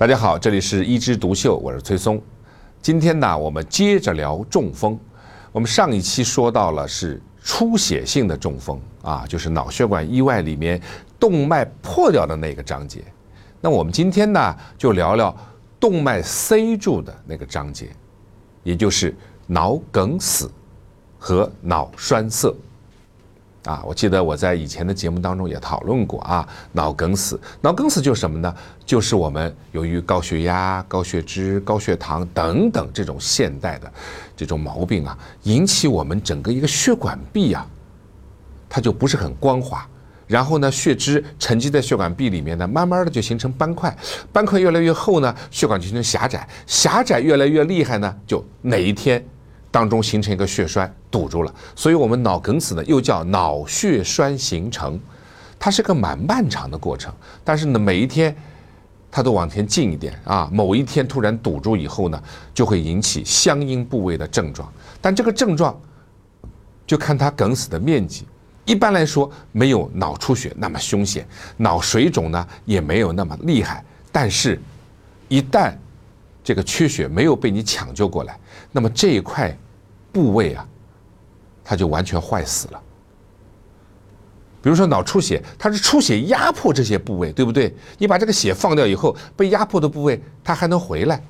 [0.00, 2.18] 大家好，这里是一枝独秀，我是崔松。
[2.80, 4.98] 今天呢，我们接着聊中风。
[5.52, 10.80] 我们上一期说到了是出血性的中风啊，就是脑血管意外里面
[11.18, 13.04] 动脉破掉的那个章节。
[13.60, 15.36] 那我们今天呢，就聊聊
[15.78, 17.90] 动脉塞住的那个章节，
[18.62, 19.14] 也就是
[19.46, 20.50] 脑梗死
[21.18, 22.50] 和脑栓塞。
[23.64, 28.54] 啊，我记得我在以前的节目当中也讨论过啊，脑梗死，脑梗死就是什么呢？
[28.86, 33.92] 就是我们由于高血压、高血脂、高血糖等等这种现代的
[34.34, 37.66] 这种毛病啊，引起我们整个一个血管壁啊，
[38.68, 39.86] 它就不是很光滑，
[40.26, 43.94] 然后呢，血脂沉积在血管壁里面呢，慢慢的就形成斑块，
[44.32, 49.22] 斑块越来越厚呢，血管就形成狭窄，狭窄越来越厉害呢，就哪一天。
[49.70, 54.98] 当中形成一个血栓堵住了，所以我们脑梗死呢又叫脑血栓形成，
[55.58, 57.14] 它是个蛮漫长的过程。
[57.44, 58.34] 但是呢，每一天
[59.10, 64.72] 它都往前进一点啊，某一天突然堵住以后呢，就会引起相应部位的症状。
[65.00, 65.80] 但这个症状
[66.86, 68.26] 就看它梗死的面积。
[68.66, 71.26] 一般来说，没有脑出血那么凶险，
[71.56, 73.84] 脑水肿呢也没有那么厉害。
[74.12, 74.60] 但是，
[75.28, 75.72] 一旦
[76.50, 78.36] 这个缺血没有被你抢救过来，
[78.72, 79.56] 那么这一块
[80.10, 80.66] 部位啊，
[81.62, 82.82] 它就完全坏死了。
[84.60, 87.72] 比如说脑出血，它是出血压迫这些部位，对不对？
[87.98, 91.22] 你把这个血放掉以后，被压迫的部位它还能回来。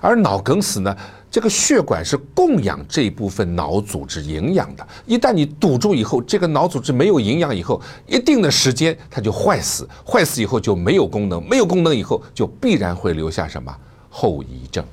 [0.00, 0.96] 而脑梗死呢，
[1.30, 13.76] 这个血管是供养这一部分脑组织营养的，一旦你堵住以后，这个脑组织没有营养以后，一定的时间它就坏死，坏死以后就没有功能，没有功能以后就必然会留下什么？
[14.08, 14.84] 后遗症，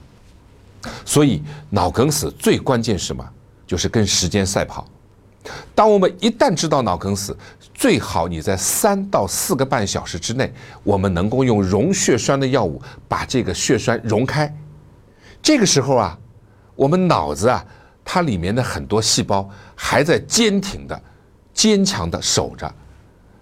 [1.06, 3.28] 所以脑梗死最关键是什么？
[3.66, 4.86] 就是跟时间赛跑。
[5.76, 7.36] 当我们一旦知道脑梗死，
[7.74, 14.54] 最好你在三到四个半小时之内，我们能够用溶血栓的药物把这个血栓溶开。
[15.42, 16.18] 这个时候啊，
[16.76, 17.66] 我们脑子啊，
[18.06, 21.02] 它里面的很多细胞还在坚挺的、
[21.54, 22.74] 坚强的守着。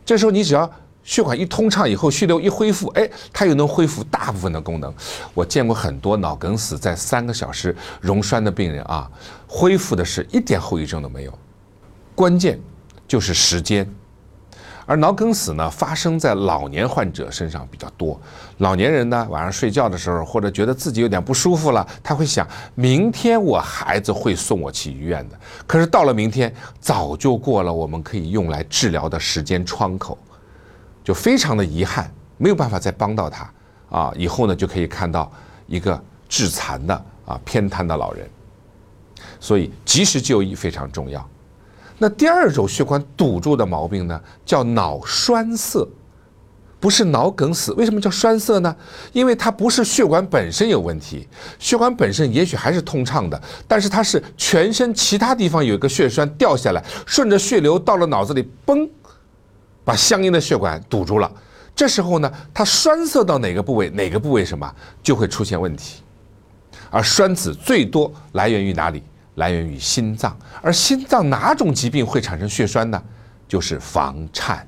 [0.06, 0.72] 这时候你只要。
[1.04, 4.94] 血管一通畅以后，血流一恢复，哎，它又能恢复大部分的功能。
[5.34, 9.10] 我见过很多脑梗死在三个小时溶栓的病人啊，
[9.48, 11.34] 恢复的是一点后遗症都没有。
[12.14, 12.60] 关键
[13.08, 13.90] 就是时间，
[14.86, 18.20] 而脑梗死呢，发生在老年患者身上比较多。
[18.60, 25.40] 老年人呢，晚上睡觉的时候，或者觉得自己有点不舒服了，他会想，明天我孩子会送我去医院的。
[25.66, 30.16] 可是到了明天，早就过了我们可以用来治疗的时间窗口。
[31.04, 33.50] 就非常的遗憾，没有办法再帮到他
[33.90, 34.14] 啊！
[34.16, 35.32] 以后呢，就可以看到
[35.68, 38.30] 一个致残的啊偏瘫的老人。
[39.40, 41.28] 所以及时就医非常重要。
[41.98, 45.88] 那第二种血管堵住的毛病呢，叫脑栓塞，
[46.80, 47.72] 不是脑梗死。
[47.74, 48.76] 为什么叫栓塞呢？
[49.12, 51.28] 因为它不是血管本身有问题，
[51.60, 58.88] 血管本身也许还是通畅的，但是它是全身其他地方有一个血栓掉下来，顺着血流到了脑子里，嘣。
[59.84, 61.32] 把相应的血管堵住了，
[61.76, 66.02] 这时候呢，它栓塞到哪个部位，哪个部位什么就会出现问题。
[66.90, 69.04] 而栓子最多来源于哪里？
[69.36, 70.38] 来源于心脏。
[70.62, 73.02] 而心脏哪种疾病会产生血栓呢？
[73.48, 74.68] 就是房颤。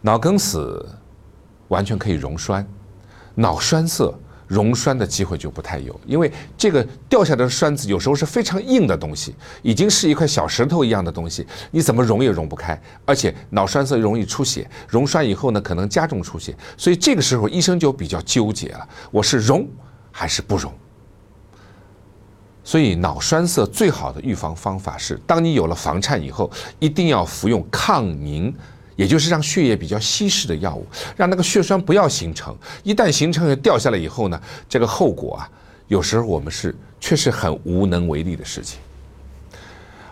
[0.00, 0.88] 脑梗死
[1.66, 2.66] 完全可以溶栓，
[3.34, 4.14] 脑栓塞。
[4.48, 19.68] 溶栓的机会就不太有，因为这个掉下来的栓子有时候是非常硬的东西，已经是一块小石头一样的东西，你怎么溶也溶不开，而且脑栓塞容易出血，溶栓以后呢可能加重出血，所以这个时候医生就比较纠结了，我是溶
[20.10, 20.72] 还是不溶？
[22.64, 28.54] 所以脑栓塞最好的预防方法是，当你有了房颤以后，一定要服用抗凝。
[28.98, 30.84] 也就是让血液比较稀释的药物，
[31.16, 32.52] 让那个血栓不要形成。
[32.82, 35.48] 一旦形成掉下来以后呢，这个后果啊，
[35.86, 38.80] 有时候我们是确实很无能为力的事情。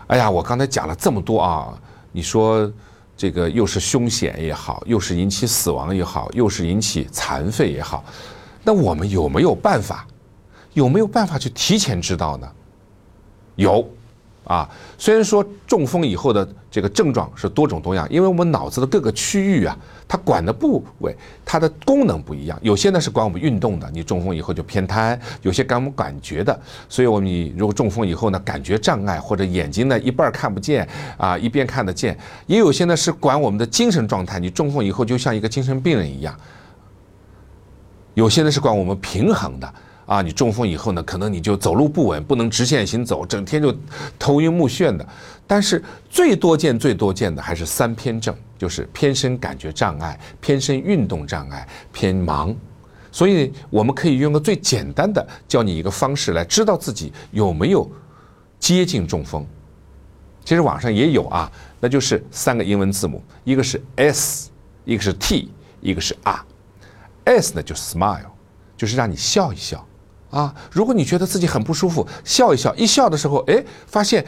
[0.07, 1.77] 哎呀，我刚才讲了这么多啊，
[2.13, 2.71] 你说
[3.17, 8.05] 这个又是凶险也好，又是引起死亡也好，又是引起残废也好，
[8.63, 10.07] 那我们有没有办法？
[10.73, 12.49] 有没有办法去提前知道呢？
[13.57, 13.85] 有。
[14.47, 14.67] 啊，
[14.97, 19.77] 虽然说中风以后的这个症状是多种多样，因为我们脑子的各个区域啊，
[20.07, 21.13] 它管的部位
[21.43, 26.57] 它的功能不一样，有些呢是管我们运动的，你中风以后就偏瘫；有些管我们感觉的，
[26.87, 32.15] 所以我们如果中风以后呢，感觉障碍或者眼睛呢一半看不见啊，一边看得见；
[32.45, 36.33] 也有些呢是管我们的精神状态，你中风以后就像一个精神病人一样；
[38.13, 39.73] 有些呢是管我们平衡的。
[40.07, 43.75] 啊，你中风以后呢，可能你就走路不稳，不能直线行走，整天就
[44.17, 45.07] 头晕目眩的。
[45.45, 52.55] 但是最多见、最多见的还是三偏症，就是偏身感觉障碍、偏身运动障碍、偏盲。
[53.11, 57.89] 所以我们可以用个最简单的教你一个方式来知道自己有没有
[58.59, 59.45] 接近中风。
[60.43, 64.49] 其实网上也有啊，那就是三个英文字母，一个是 S，
[64.85, 65.51] 一个是 T，
[65.81, 66.45] 一个是 R。
[67.25, 68.27] S 呢就是 smile，
[68.75, 69.85] 就是让你笑一笑
[70.29, 70.53] 啊。
[70.71, 74.25] 如果你觉得自己很不舒服，笑一笑，一笑的时候，哎，发现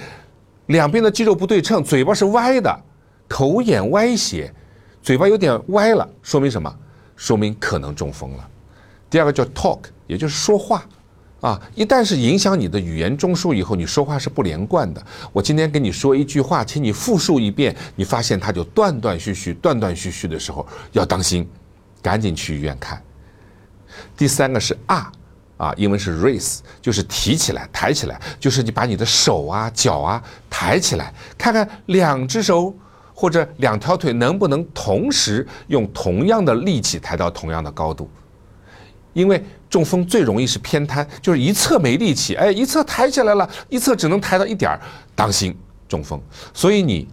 [0.67, 2.79] 两边的肌肉不对称，嘴巴是歪的，
[3.27, 4.53] 口眼歪斜，
[5.01, 6.73] 嘴巴有点歪了，说明什么？
[7.15, 8.49] 说明可能中风了。
[9.09, 10.83] 第二个叫 talk，也就是说话。
[11.41, 15.01] 啊，一旦是影响你的语言中枢以后，你说话是不连贯的。
[15.31, 21.49] 我今天跟你说一句话，请你复述一遍，你发现它就断断续续、断断续续的时候，要当心，
[22.01, 23.01] 赶紧去医院看。
[24.17, 25.09] 第三个是啊，
[25.59, 32.73] 啊，英文是 raise，就是提起来、抬起来，就是你把你的手啊、脚啊抬起来，看看两只手
[33.13, 38.09] 或者两条腿能不能同时用同样的力气抬到同样的高度。
[39.11, 44.79] 因为中风最容易是偏瘫，就是一侧没力气，哎，一侧抬起来了，一侧只能抬到一点儿，
[45.13, 45.53] 当心
[45.89, 46.21] 中风。
[46.53, 47.05] 所以你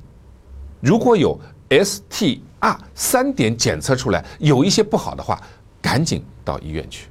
[0.81, 1.37] 如果有
[1.69, 5.43] STR 三点检测出来有一些不好的话，
[5.83, 7.09] 赶紧到医院去。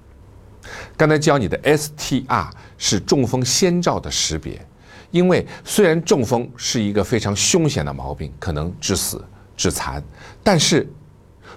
[0.97, 4.65] 刚才教你的 STR 是中风先兆的识别，
[5.11, 9.23] 因为虽然中风是一个非常凶险的毛病，可能致死
[9.57, 10.03] 致残，
[10.43, 10.87] 但是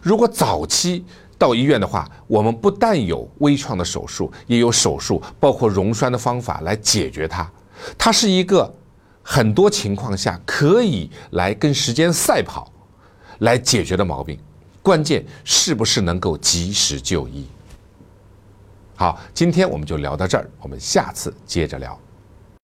[0.03, 1.05] 如果早期。
[1.41, 7.49] 到医院的话，我们不但有微创的手术，也有手术，包括溶栓的方法来解决它。
[7.97, 8.75] 它是一个
[9.23, 12.73] 很多情况下可以来跟时间赛跑
[13.39, 14.37] 来解决的毛病。
[14.83, 17.47] 关键是不是能够及时就医？
[18.99, 21.97] 好，今天我们就聊到这儿，我们下次接着聊。